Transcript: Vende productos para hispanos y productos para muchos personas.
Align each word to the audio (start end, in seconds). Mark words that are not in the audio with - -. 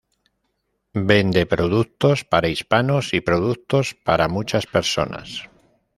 Vende 1.09 1.45
productos 1.45 2.25
para 2.25 2.47
hispanos 2.47 3.13
y 3.13 3.21
productos 3.21 3.93
para 4.03 4.27
muchos 4.29 4.65
personas. 4.65 5.47